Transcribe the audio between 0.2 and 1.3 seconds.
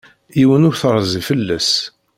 Yiwen ur terzi